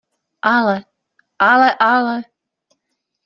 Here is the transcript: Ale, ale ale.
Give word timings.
Ale, 0.55 0.77
ale 1.49 1.69
ale. 1.91 2.17